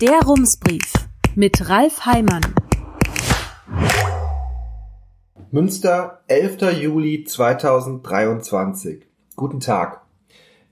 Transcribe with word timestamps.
Der 0.00 0.20
Rumsbrief 0.24 0.92
mit 1.34 1.68
Ralf 1.68 2.06
Heimann. 2.06 2.42
Münster, 5.50 6.20
11. 6.28 6.78
Juli 6.80 7.24
2023. 7.24 9.08
Guten 9.34 9.58
Tag. 9.58 10.02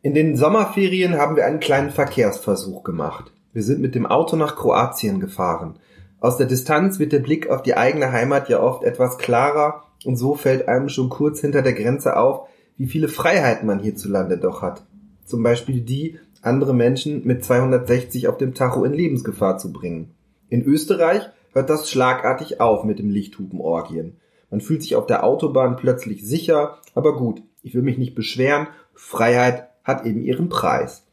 In 0.02 0.14
den 0.14 0.36
Sommerferien 0.36 1.18
haben 1.18 1.34
wir 1.34 1.44
einen 1.44 1.58
kleinen 1.58 1.90
Verkehrsversuch 1.90 2.84
gemacht. 2.84 3.32
Wir 3.52 3.64
sind 3.64 3.80
mit 3.80 3.96
dem 3.96 4.06
Auto 4.06 4.36
nach 4.36 4.54
Kroatien 4.54 5.18
gefahren. 5.18 5.80
Aus 6.20 6.36
der 6.36 6.46
Distanz 6.46 7.00
wird 7.00 7.11
der 7.11 7.18
Blick 7.18 7.50
auf 7.50 7.62
die 7.62 7.77
eigene 7.77 8.12
Heimat 8.12 8.48
ja 8.48 8.61
oft 8.62 8.84
etwas 8.84 9.18
klarer 9.18 9.82
und 10.04 10.14
so 10.14 10.36
fällt 10.36 10.68
einem 10.68 10.88
schon 10.88 11.08
kurz 11.08 11.40
hinter 11.40 11.62
der 11.62 11.72
Grenze 11.72 12.16
auf, 12.16 12.46
wie 12.77 12.86
viele 12.86 13.08
Freiheiten 13.08 13.66
man 13.66 13.80
hierzulande 13.80 14.38
doch 14.38 14.62
hat. 14.62 14.84
Zum 15.24 15.43
Beispiel 15.43 15.80
die, 15.80 16.20
andere 16.43 16.75
Menschen 16.75 17.27
mit 17.27 17.45
260 17.45 18.29
auf 18.29 18.39
dem 18.39 18.55
Tacho 18.55 18.84
in 18.84 18.93
Lebensgefahr 18.93 19.59
zu 19.59 19.73
bringen. 19.73 20.14
In 20.48 20.62
Österreich 20.62 21.23
hört 21.52 21.70
das 21.70 21.91
schlagartig 21.91 22.60
auf 22.60 22.84
mit 22.84 22.98
dem 22.98 23.10
Lichthupenorgien. 23.10 24.16
Man 24.51 24.60
fühlt 24.60 24.83
sich 24.83 24.96
auf 24.96 25.07
der 25.07 25.24
Autobahn 25.24 25.77
plötzlich 25.77 26.27
sicher, 26.27 26.79
aber 26.95 27.16
gut, 27.16 27.43
ich 27.62 27.74
will 27.74 27.83
mich 27.83 27.98
nicht 27.98 28.15
beschweren, 28.15 28.69
Freiheit 28.95 29.69
hat 29.83 30.07
eben 30.07 30.23
ihren 30.23 30.48
Preis. 30.48 31.05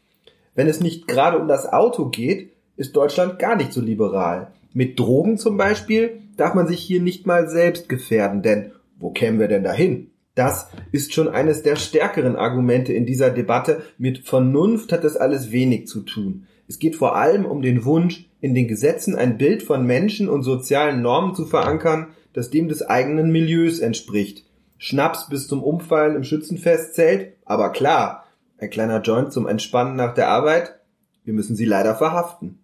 Wenn 0.56 0.68
es 0.68 0.80
nicht 0.80 1.08
gerade 1.08 1.40
um 1.40 1.48
das 1.48 1.72
Auto 1.72 2.10
geht, 2.10 2.52
ist 2.78 2.96
Deutschland 2.96 3.40
gar 3.40 3.56
nicht 3.56 3.74
so 3.74 3.82
liberal. 3.82 4.52
Mit 4.74 5.00
Drogen 5.00 5.38
zum 5.38 5.58
Beispiel 5.58 6.22
darf 6.38 6.54
man 6.54 6.68
sich 6.68 6.80
hier 6.80 7.02
nicht 7.02 7.26
mal 7.26 7.50
selbst 7.50 7.90
gefährden, 7.90 8.42
denn 8.42 8.72
wo 8.98 9.12
kämen 9.12 9.40
wir 9.40 9.48
denn 9.48 9.64
dahin? 9.64 10.12
Das 10.36 10.68
ist 10.92 11.14
schon 11.14 11.28
eines 11.28 11.62
der 11.62 11.76
stärkeren 11.76 12.36
Argumente 12.36 12.92
in 12.94 13.06
dieser 13.06 13.30
Debatte. 13.30 13.84
Mit 13.98 14.28
Vernunft 14.28 14.92
hat 14.92 15.04
das 15.04 15.16
alles 15.16 15.52
wenig 15.52 15.88
zu 15.88 16.02
tun. 16.02 16.48
Es 16.68 16.80
geht 16.80 16.96
vor 16.96 17.16
allem 17.16 17.46
um 17.46 17.62
den 17.62 17.86
Wunsch, 17.86 18.30
in 18.42 18.56
den 18.56 18.68
Gesetzen 18.68 19.16
ein 19.16 19.38
Bild 19.38 19.64
von 19.64 19.86
Menschen 19.86 20.30
und 20.30 20.44
sozialen 20.44 21.02
Normen 21.02 21.36
zu 21.36 21.46
verankern, 21.46 22.08
das 22.34 22.50
dem 22.50 22.68
des 22.68 22.82
eigenen 22.82 23.32
Milieus 23.32 23.80
entspricht. 23.80 24.46
Schnaps 24.78 25.30
bis 25.30 25.48
zum 25.48 25.64
Umfallen 25.64 26.16
im 26.16 26.24
Schützenfest 26.24 26.96
zählt, 26.96 27.34
aber 27.46 27.72
klar, 27.72 28.26
ein 28.58 28.70
kleiner 28.70 29.02
Joint 29.02 29.32
zum 29.32 29.48
Entspannen 29.48 29.96
nach 29.96 30.14
der 30.14 30.30
Arbeit, 30.30 30.80
wir 31.24 31.34
müssen 31.34 31.56
sie 31.56 31.66
leider 31.66 31.96
verhaften. 31.96 32.60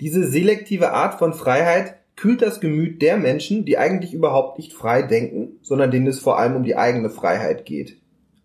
Diese 0.00 0.28
selektive 0.28 0.92
Art 0.92 1.18
von 1.18 1.32
Freiheit 1.32 1.96
kühlt 2.18 2.42
das 2.42 2.60
Gemüt 2.60 3.00
der 3.00 3.16
Menschen, 3.16 3.64
die 3.64 3.78
eigentlich 3.78 4.12
überhaupt 4.12 4.58
nicht 4.58 4.72
frei 4.72 5.02
denken, 5.02 5.60
sondern 5.62 5.92
denen 5.92 6.08
es 6.08 6.18
vor 6.18 6.36
allem 6.38 6.56
um 6.56 6.64
die 6.64 6.76
eigene 6.76 7.10
Freiheit 7.10 7.64
geht. 7.64 7.96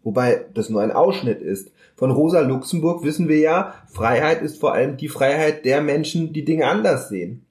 Wobei 0.04 0.46
das 0.54 0.70
nur 0.70 0.82
ein 0.82 0.92
Ausschnitt 0.92 1.42
ist. 1.42 1.72
Von 1.96 2.12
Rosa 2.12 2.42
Luxemburg 2.42 3.04
wissen 3.04 3.28
wir 3.28 3.40
ja, 3.40 3.74
Freiheit 3.88 4.44
ist 4.44 4.60
vor 4.60 4.74
allem 4.74 4.98
die 4.98 5.08
Freiheit 5.08 5.66
der 5.66 5.82
Menschen, 5.82 6.34
die 6.34 6.46
Dinge 6.46 6.68
anders 6.68 7.10
sehen. 7.10 7.46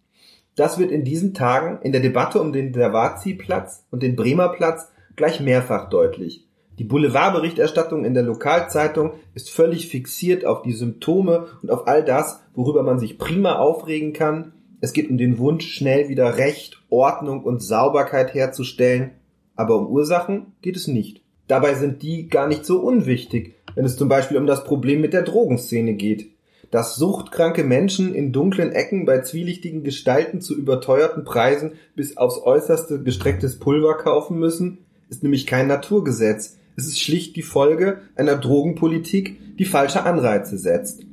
Das 0.54 0.78
wird 0.78 0.92
in 0.92 1.02
diesen 1.02 1.34
Tagen 1.34 1.80
in 1.82 1.90
der 1.90 2.00
Debatte 2.00 2.40
um 2.40 2.52
den 2.52 2.72
Davazi-Platz 2.72 3.84
und 3.90 4.02
den 4.02 4.14
Bremer 4.14 4.50
Platz 4.50 4.92
gleich 5.16 5.40
mehrfach 5.40 5.88
deutlich. 5.88 6.46
Die 6.78 6.84
Boulevardberichterstattung 6.84 8.04
in 8.04 8.14
der 8.14 8.22
Lokalzeitung 8.22 9.14
ist 9.34 9.50
völlig 9.50 9.88
fixiert 9.88 10.44
auf 10.44 10.62
die 10.62 10.72
Symptome 10.72 11.48
und 11.62 11.70
auf 11.70 11.88
all 11.88 12.04
das, 12.04 12.40
worüber 12.54 12.84
man 12.84 13.00
sich 13.00 13.18
prima 13.18 13.56
aufregen 13.56 14.12
kann. 14.12 14.52
Es 14.82 14.92
geht 14.92 15.08
um 15.08 15.16
den 15.16 15.38
Wunsch, 15.38 15.72
schnell 15.72 16.08
wieder 16.08 16.38
Recht, 16.38 16.82
Ordnung 16.90 17.44
und 17.44 17.62
Sauberkeit 17.62 18.34
herzustellen, 18.34 19.12
aber 19.54 19.78
um 19.78 19.86
Ursachen 19.86 20.54
geht 20.60 20.74
es 20.76 20.88
nicht. 20.88 21.22
Dabei 21.46 21.74
sind 21.74 22.02
die 22.02 22.26
gar 22.26 22.48
nicht 22.48 22.66
so 22.66 22.80
unwichtig, 22.80 23.54
wenn 23.76 23.84
es 23.84 23.96
zum 23.96 24.08
Beispiel 24.08 24.38
um 24.38 24.46
das 24.46 24.64
Problem 24.64 25.00
mit 25.00 25.12
der 25.12 25.22
Drogenszene 25.22 25.94
geht. 25.94 26.32
Dass 26.72 26.96
suchtkranke 26.96 27.62
Menschen 27.62 28.12
in 28.12 28.32
dunklen 28.32 28.72
Ecken 28.72 29.04
bei 29.04 29.20
zwielichtigen 29.20 29.84
Gestalten 29.84 30.40
zu 30.40 30.56
überteuerten 30.56 31.22
Preisen 31.22 31.74
bis 31.94 32.16
aufs 32.16 32.42
äußerste 32.42 33.04
gestrecktes 33.04 33.60
Pulver 33.60 33.98
kaufen 33.98 34.36
müssen, 34.36 34.78
ist 35.08 35.22
nämlich 35.22 35.46
kein 35.46 35.68
Naturgesetz, 35.68 36.56
es 36.74 36.88
ist 36.88 37.00
schlicht 37.00 37.36
die 37.36 37.42
Folge 37.42 38.00
einer 38.16 38.34
Drogenpolitik, 38.34 39.56
die 39.58 39.64
falsche 39.64 40.02
Anreize 40.02 40.58
setzt. 40.58 41.04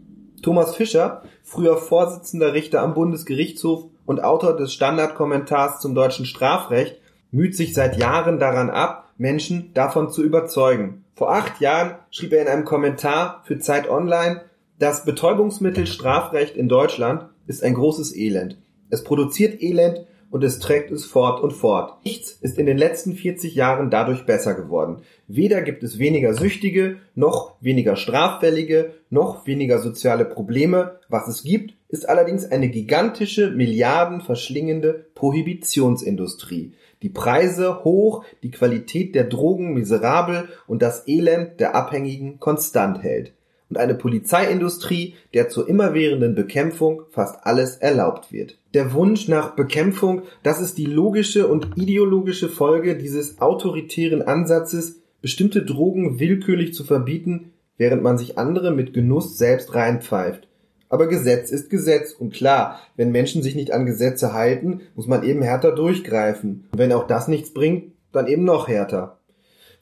Thomas 0.42 0.76
Fischer, 0.76 1.24
früher 1.44 1.78
Vorsitzender 1.78 2.54
Richter 2.54 2.82
am 2.82 2.94
Bundesgerichtshof 2.94 3.86
und 4.06 4.24
Autor 4.24 4.56
des 4.56 4.74
Standardkommentars 4.74 5.80
zum 5.80 5.96
deutschen 5.96 6.26
Strafrecht, 6.26 7.00
müht 7.32 7.56
sich 7.56 7.74
seit 7.74 7.98
Jahren 7.98 8.40
daran 8.40 8.70
ab, 8.70 9.10
Menschen 9.18 9.74
davon 9.74 10.10
zu 10.10 10.24
überzeugen. 10.24 11.04
Vor 11.16 11.32
acht 11.34 11.60
Jahren 11.60 11.96
schrieb 12.12 12.34
er 12.34 12.42
in 12.42 12.48
einem 12.48 12.66
Kommentar 12.66 13.44
für 13.46 13.60
Zeit 13.60 13.90
Online, 13.90 14.42
das 14.80 15.04
Betäubungsmittel 15.04 15.86
Strafrecht 15.86 16.56
in 16.56 16.70
Deutschland 16.70 17.26
ist 17.48 17.64
ein 17.64 17.74
großes 17.74 18.16
Elend. 18.16 18.58
Es 18.90 19.04
produziert 19.04 19.62
Elend 19.62 20.06
und 20.32 20.44
es 20.44 20.60
trägt 20.60 20.92
es 20.92 21.06
fort 21.06 21.42
und 21.42 21.52
fort. 21.52 22.06
Nichts 22.06 22.32
ist 22.32 22.58
in 22.58 22.66
den 22.66 22.78
letzten 22.78 23.14
40 23.14 23.56
Jahren 23.56 23.90
dadurch 23.90 24.26
besser 24.26 24.54
geworden. 24.54 25.02
Weder 25.28 25.62
gibt 25.62 25.84
es 25.84 26.00
weniger 26.00 26.34
Süchtige, 26.34 26.98
noch 27.16 27.56
weniger 27.62 27.96
Straffällige, 27.96 28.94
noch 29.10 29.48
weniger 29.48 29.80
soziale 29.80 30.26
Probleme. 30.26 31.00
Was 31.10 31.28
es 31.28 31.44
gibt, 31.44 31.74
ist 31.88 32.08
allerdings 32.08 32.46
eine 32.46 32.70
gigantische, 32.70 33.50
milliardenverschlingende 33.52 35.08
Prohibitionsindustrie. 35.16 36.74
Die 37.02 37.10
Preise 37.10 37.84
hoch, 37.84 38.26
die 38.44 38.52
Qualität 38.52 39.16
der 39.16 39.24
Drogen 39.24 39.74
miserabel 39.74 40.50
und 40.68 40.82
das 40.82 41.08
Elend 41.08 41.60
der 41.60 41.74
Abhängigen 41.76 42.40
konstant 42.40 43.02
hält 43.02 43.34
und 43.70 43.78
eine 43.78 43.94
Polizeiindustrie, 43.94 45.16
der 45.34 45.50
zur 45.50 45.70
immerwährenden 45.70 46.36
Bekämpfung 46.36 47.04
fast 47.12 47.46
alles 47.46 47.78
erlaubt 47.78 48.32
wird. 48.32 48.58
Der 48.74 48.94
Wunsch 48.94 49.28
nach 49.28 49.56
Bekämpfung, 49.56 50.24
das 50.44 50.60
ist 50.60 50.78
die 50.78 50.86
logische 50.86 51.48
und 51.48 51.78
ideologische 51.78 52.50
Folge 52.50 52.98
dieses 52.98 53.40
autoritären 53.42 54.22
Ansatzes, 54.22 55.02
bestimmte 55.22 55.64
Drogen 55.64 56.20
willkürlich 56.20 56.74
zu 56.74 56.84
verbieten, 56.84 57.52
während 57.78 58.02
man 58.02 58.18
sich 58.18 58.38
andere 58.38 58.72
mit 58.72 58.94
Genuss 58.94 59.38
selbst 59.38 59.76
reinpfeift. 59.76 60.48
Aber 60.90 61.08
Gesetz 61.08 61.52
ist 61.52 61.70
Gesetz 61.70 62.14
und 62.14 62.34
klar, 62.34 62.80
wenn 62.96 63.12
Menschen 63.12 63.44
sich 63.44 63.56
nicht 63.56 63.72
an 63.72 63.86
Gesetze 63.86 64.34
halten, 64.34 64.82
muss 64.96 65.06
man 65.06 65.24
eben 65.24 65.44
härter 65.44 65.72
durchgreifen. 65.72 66.68
Und 66.72 66.80
wenn 66.80 66.92
auch 66.92 67.06
das 67.06 67.28
nichts 67.28 67.54
bringt, 67.54 67.92
dann 68.12 68.26
eben 68.26 68.44
noch 68.44 68.68
härter 68.68 69.19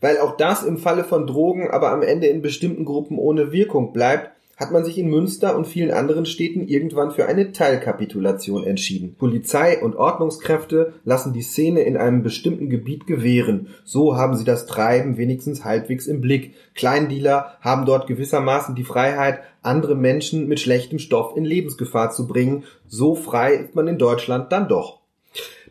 weil 0.01 0.19
auch 0.19 0.37
das 0.37 0.63
im 0.63 0.77
Falle 0.77 1.03
von 1.03 1.27
Drogen 1.27 1.69
aber 1.69 1.91
am 1.91 2.01
Ende 2.01 2.27
in 2.27 2.41
bestimmten 2.41 2.85
Gruppen 2.85 3.17
ohne 3.17 3.51
Wirkung 3.51 3.93
bleibt, 3.93 4.31
hat 4.57 4.71
man 4.71 4.83
sich 4.83 4.97
in 4.97 5.09
Münster 5.09 5.55
und 5.55 5.67
vielen 5.67 5.91
anderen 5.91 6.25
Städten 6.25 6.67
irgendwann 6.67 7.11
für 7.11 7.27
eine 7.27 7.51
Teilkapitulation 7.51 8.63
entschieden. 8.63 9.15
Polizei 9.17 9.79
und 9.81 9.95
Ordnungskräfte 9.95 10.93
lassen 11.05 11.31
die 11.31 11.43
Szene 11.43 11.81
in 11.81 11.95
einem 11.95 12.23
bestimmten 12.23 12.67
Gebiet 12.69 13.05
gewähren. 13.05 13.67
So 13.85 14.17
haben 14.17 14.35
sie 14.35 14.45
das 14.45 14.65
Treiben 14.65 15.17
wenigstens 15.17 15.63
halbwegs 15.63 16.07
im 16.07 16.21
Blick. 16.21 16.55
Kleindealer 16.73 17.57
haben 17.61 17.85
dort 17.85 18.07
gewissermaßen 18.07 18.73
die 18.73 18.83
Freiheit, 18.83 19.41
andere 19.61 19.95
Menschen 19.95 20.47
mit 20.47 20.59
schlechtem 20.59 20.97
Stoff 20.97 21.37
in 21.37 21.45
Lebensgefahr 21.45 22.09
zu 22.09 22.27
bringen. 22.27 22.63
So 22.87 23.13
frei 23.13 23.53
ist 23.53 23.75
man 23.75 23.87
in 23.87 23.99
Deutschland 23.99 24.51
dann 24.51 24.67
doch. 24.67 25.01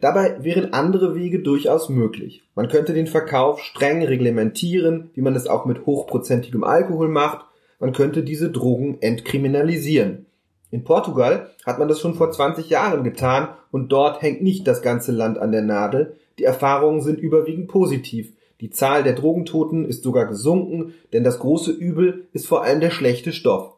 Dabei 0.00 0.36
wären 0.44 0.72
andere 0.72 1.14
Wege 1.14 1.40
durchaus 1.40 1.88
möglich. 1.88 2.44
Man 2.54 2.68
könnte 2.68 2.92
den 2.92 3.06
Verkauf 3.06 3.60
streng 3.60 4.04
reglementieren, 4.04 5.10
wie 5.14 5.22
man 5.22 5.34
es 5.34 5.46
auch 5.46 5.64
mit 5.64 5.86
hochprozentigem 5.86 6.64
Alkohol 6.64 7.08
macht. 7.08 7.46
Man 7.78 7.92
könnte 7.92 8.22
diese 8.22 8.50
Drogen 8.50 8.98
entkriminalisieren. 9.00 10.26
In 10.70 10.84
Portugal 10.84 11.50
hat 11.64 11.78
man 11.78 11.88
das 11.88 12.00
schon 12.00 12.14
vor 12.14 12.30
20 12.30 12.68
Jahren 12.68 13.04
getan 13.04 13.48
und 13.70 13.90
dort 13.92 14.20
hängt 14.22 14.42
nicht 14.42 14.66
das 14.66 14.82
ganze 14.82 15.12
Land 15.12 15.38
an 15.38 15.52
der 15.52 15.62
Nadel. 15.62 16.16
Die 16.38 16.44
Erfahrungen 16.44 17.00
sind 17.00 17.18
überwiegend 17.18 17.68
positiv. 17.68 18.32
Die 18.60 18.70
Zahl 18.70 19.02
der 19.02 19.14
Drogentoten 19.14 19.84
ist 19.84 20.02
sogar 20.02 20.26
gesunken, 20.26 20.94
denn 21.12 21.24
das 21.24 21.38
große 21.38 21.70
Übel 21.70 22.26
ist 22.32 22.46
vor 22.46 22.64
allem 22.64 22.80
der 22.80 22.90
schlechte 22.90 23.32
Stoff. 23.32 23.75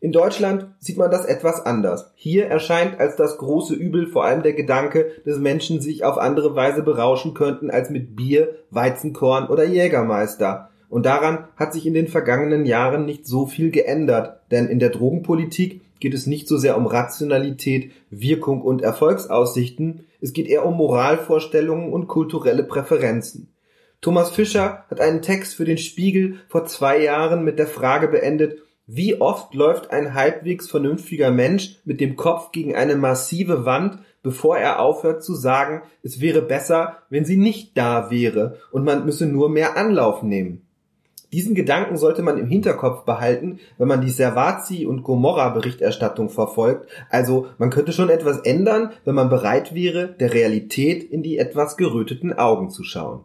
In 0.00 0.12
Deutschland 0.12 0.66
sieht 0.80 0.98
man 0.98 1.10
das 1.10 1.24
etwas 1.24 1.64
anders. 1.64 2.12
Hier 2.14 2.46
erscheint 2.46 3.00
als 3.00 3.16
das 3.16 3.38
große 3.38 3.74
Übel 3.74 4.06
vor 4.06 4.24
allem 4.24 4.42
der 4.42 4.52
Gedanke, 4.52 5.12
dass 5.24 5.38
Menschen 5.38 5.80
sich 5.80 6.04
auf 6.04 6.18
andere 6.18 6.54
Weise 6.54 6.82
berauschen 6.82 7.32
könnten 7.32 7.70
als 7.70 7.88
mit 7.88 8.14
Bier, 8.14 8.56
Weizenkorn 8.70 9.48
oder 9.48 9.64
Jägermeister. 9.64 10.68
Und 10.90 11.06
daran 11.06 11.48
hat 11.56 11.72
sich 11.72 11.86
in 11.86 11.94
den 11.94 12.08
vergangenen 12.08 12.66
Jahren 12.66 13.06
nicht 13.06 13.26
so 13.26 13.46
viel 13.46 13.70
geändert, 13.70 14.40
denn 14.50 14.68
in 14.68 14.78
der 14.78 14.90
Drogenpolitik 14.90 15.80
geht 16.00 16.12
es 16.12 16.26
nicht 16.26 16.48
so 16.48 16.58
sehr 16.58 16.76
um 16.76 16.86
Rationalität, 16.86 17.90
Wirkung 18.10 18.60
und 18.60 18.82
Erfolgsaussichten, 18.82 20.06
es 20.20 20.34
geht 20.34 20.48
eher 20.48 20.66
um 20.66 20.76
Moralvorstellungen 20.76 21.92
und 21.92 22.08
kulturelle 22.08 22.62
Präferenzen. 22.62 23.54
Thomas 24.02 24.30
Fischer 24.30 24.84
hat 24.90 25.00
einen 25.00 25.22
Text 25.22 25.54
für 25.54 25.64
den 25.64 25.78
Spiegel 25.78 26.40
vor 26.48 26.66
zwei 26.66 27.02
Jahren 27.02 27.42
mit 27.42 27.58
der 27.58 27.66
Frage 27.66 28.08
beendet, 28.08 28.58
wie 28.86 29.20
oft 29.20 29.54
läuft 29.54 29.90
ein 29.90 30.14
halbwegs 30.14 30.70
vernünftiger 30.70 31.30
Mensch 31.30 31.76
mit 31.84 32.00
dem 32.00 32.16
Kopf 32.16 32.52
gegen 32.52 32.74
eine 32.74 32.96
massive 32.96 33.64
Wand, 33.64 33.98
bevor 34.22 34.58
er 34.58 34.80
aufhört 34.80 35.22
zu 35.22 35.34
sagen, 35.34 35.82
es 36.02 36.20
wäre 36.20 36.42
besser, 36.42 36.98
wenn 37.08 37.24
sie 37.24 37.36
nicht 37.36 37.76
da 37.78 38.10
wäre 38.10 38.58
und 38.72 38.84
man 38.84 39.04
müsse 39.04 39.26
nur 39.26 39.48
mehr 39.48 39.76
Anlauf 39.76 40.22
nehmen? 40.22 40.62
Diesen 41.32 41.56
Gedanken 41.56 41.96
sollte 41.96 42.22
man 42.22 42.38
im 42.38 42.46
Hinterkopf 42.46 43.04
behalten, 43.04 43.58
wenn 43.76 43.88
man 43.88 44.00
die 44.00 44.10
Servazi- 44.10 44.86
und 44.86 45.02
Gomorra-Berichterstattung 45.02 46.28
verfolgt. 46.28 46.88
Also 47.10 47.48
man 47.58 47.70
könnte 47.70 47.92
schon 47.92 48.08
etwas 48.08 48.38
ändern, 48.38 48.92
wenn 49.04 49.16
man 49.16 49.30
bereit 49.30 49.74
wäre, 49.74 50.08
der 50.08 50.32
Realität 50.32 51.02
in 51.02 51.24
die 51.24 51.38
etwas 51.38 51.76
geröteten 51.76 52.32
Augen 52.32 52.70
zu 52.70 52.84
schauen. 52.84 53.24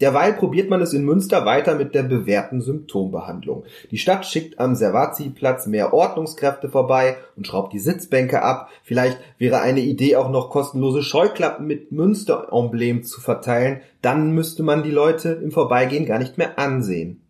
Derweil 0.00 0.32
probiert 0.32 0.70
man 0.70 0.80
es 0.80 0.94
in 0.94 1.04
Münster 1.04 1.44
weiter 1.44 1.74
mit 1.74 1.94
der 1.94 2.04
bewährten 2.04 2.60
Symptombehandlung. 2.60 3.64
Die 3.90 3.98
Stadt 3.98 4.24
schickt 4.24 4.58
am 4.58 4.74
Servazi-Platz 4.74 5.66
mehr 5.66 5.92
Ordnungskräfte 5.92 6.70
vorbei 6.70 7.16
und 7.36 7.46
schraubt 7.46 7.72
die 7.72 7.78
Sitzbänke 7.78 8.42
ab. 8.42 8.70
Vielleicht 8.82 9.18
wäre 9.38 9.60
eine 9.60 9.80
Idee 9.80 10.16
auch 10.16 10.30
noch 10.30 10.50
kostenlose 10.50 11.02
Scheuklappen 11.02 11.66
mit 11.66 11.92
Münster-Emblem 11.92 13.02
zu 13.02 13.20
verteilen. 13.20 13.80
Dann 14.00 14.32
müsste 14.32 14.62
man 14.62 14.82
die 14.82 14.90
Leute 14.90 15.32
im 15.42 15.50
Vorbeigehen 15.50 16.06
gar 16.06 16.18
nicht 16.18 16.38
mehr 16.38 16.58
ansehen. 16.58 17.20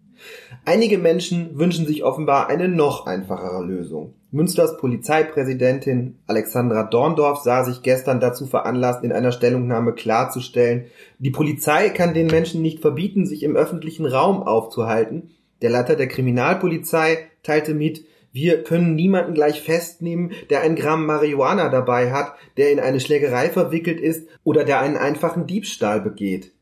Einige 0.65 0.99
Menschen 0.99 1.59
wünschen 1.59 1.87
sich 1.87 2.05
offenbar 2.05 2.49
eine 2.49 2.69
noch 2.69 3.07
einfachere 3.07 3.65
Lösung. 3.65 4.15
Münsters 4.33 4.77
Polizeipräsidentin 4.77 6.19
Alexandra 6.29 6.85
Dorndorf 6.85 7.39
sah 7.39 7.65
sich 7.65 7.83
gestern 7.83 8.21
dazu 8.21 8.47
veranlasst, 8.47 9.03
in 9.03 9.11
einer 9.11 9.33
Stellungnahme 9.33 9.93
klarzustellen, 9.93 10.85
die 11.19 11.31
Polizei 11.31 11.89
kann 11.89 12.15
den 12.15 12.29
Menschen 12.29 12.63
nicht 12.63 12.81
verbieten, 12.81 13.27
sich 13.27 13.43
im 13.43 13.57
öffentlichen 13.57 14.07
Raum 14.07 14.45
aufzuhalten. 14.45 15.31
Der 15.63 15.71
Leiter 15.71 15.97
der 15.97 16.07
Kriminalpolizei 16.07 17.27
teilte 17.43 17.75
mit, 17.75 18.05
wir 18.33 18.63
können 18.63 18.95
niemanden 18.95 19.35
gleich 19.35 19.61
festnehmen, 19.63 20.31
der 20.49 20.61
ein 20.61 20.77
Gramm 20.77 21.07
Marihuana 21.07 21.69
dabei 21.69 22.13
hat, 22.13 22.35
der 22.57 22.71
in 22.71 22.79
eine 22.79 23.01
Schlägerei 23.01 23.51
verwickelt 23.51 24.01
ist 24.01 24.29
oder 24.45 24.65
der 24.65 24.81
einen 24.81 24.97
einfachen 24.97 25.49
Diebstahl 25.49 26.01
begeht. 26.01 26.53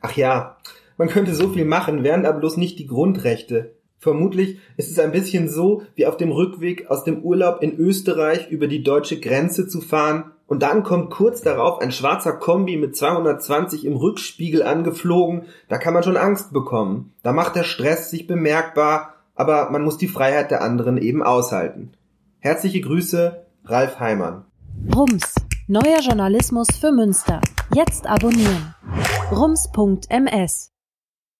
Ach 0.00 0.16
ja, 0.16 0.56
man 0.96 1.08
könnte 1.08 1.34
so 1.34 1.50
viel 1.50 1.66
machen, 1.66 2.02
wären 2.04 2.24
aber 2.24 2.38
bloß 2.38 2.56
nicht 2.56 2.78
die 2.78 2.86
Grundrechte. 2.86 3.74
Vermutlich 3.98 4.58
ist 4.76 4.90
es 4.90 4.98
ein 4.98 5.12
bisschen 5.12 5.48
so, 5.48 5.82
wie 5.94 6.06
auf 6.06 6.16
dem 6.16 6.30
Rückweg 6.30 6.88
aus 6.88 7.04
dem 7.04 7.22
Urlaub 7.22 7.62
in 7.62 7.76
Österreich 7.76 8.48
über 8.50 8.68
die 8.68 8.82
deutsche 8.82 9.18
Grenze 9.18 9.66
zu 9.66 9.80
fahren 9.80 10.32
und 10.48 10.62
dann 10.62 10.82
kommt 10.82 11.10
kurz 11.10 11.42
darauf 11.42 11.80
ein 11.80 11.92
schwarzer 11.92 12.32
Kombi 12.32 12.78
mit 12.78 12.96
220 12.96 13.84
im 13.84 13.96
Rückspiegel 13.96 14.62
angeflogen. 14.62 15.42
Da 15.68 15.76
kann 15.76 15.92
man 15.92 16.02
schon 16.02 16.16
Angst 16.16 16.54
bekommen. 16.54 17.12
Da 17.22 17.34
macht 17.34 17.54
der 17.54 17.64
Stress 17.64 18.10
sich 18.10 18.26
bemerkbar, 18.26 19.14
aber 19.34 19.70
man 19.70 19.82
muss 19.82 19.98
die 19.98 20.08
Freiheit 20.08 20.50
der 20.50 20.62
anderen 20.62 20.96
eben 20.96 21.22
aushalten. 21.22 21.92
Herzliche 22.38 22.80
Grüße, 22.80 23.44
Ralf 23.64 24.00
Heimann. 24.00 24.46
Rums, 24.96 25.34
neuer 25.66 26.00
Journalismus 26.00 26.68
für 26.80 26.92
Münster. 26.92 27.42
Jetzt 27.74 28.06
abonnieren. 28.06 28.74
rums.ms 29.30 30.77